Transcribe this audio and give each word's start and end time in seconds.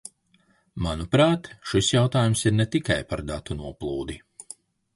Manuprāt, 0.85 1.49
šis 1.73 1.91
jautājums 1.97 2.43
ir 2.49 2.55
ne 2.57 2.67
tikai 2.77 2.99
par 3.13 3.25
datu 3.33 3.61
noplūdi. 3.63 4.21